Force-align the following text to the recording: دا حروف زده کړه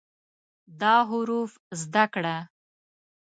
دا 0.81 0.95
حروف 1.09 1.51
زده 1.81 2.05
کړه 2.13 2.37